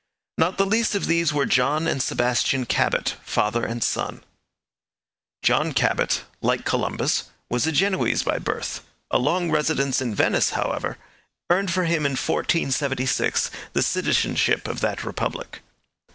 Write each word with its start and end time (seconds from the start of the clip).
Not 0.39 0.57
the 0.57 0.65
least 0.65 0.95
of 0.95 1.05
these 1.05 1.31
were 1.31 1.45
John 1.45 1.85
and 1.85 2.01
Sebastian 2.01 2.65
Cabot, 2.65 3.17
father 3.23 3.63
and 3.63 3.83
son. 3.83 4.23
John 5.43 5.73
Cabot, 5.73 6.23
like 6.41 6.65
Columbus, 6.65 7.25
was 7.51 7.67
a 7.67 7.71
Genoese 7.71 8.23
by 8.23 8.39
birth; 8.39 8.83
a 9.11 9.19
long 9.19 9.51
residence 9.51 10.01
in 10.01 10.15
Venice, 10.15 10.49
however, 10.57 10.97
earned 11.51 11.69
for 11.69 11.83
him 11.85 12.03
in 12.07 12.13
1476 12.13 13.51
the 13.73 13.83
citizenship 13.83 14.67
of 14.67 14.79
that 14.81 15.03
republic. 15.03 15.61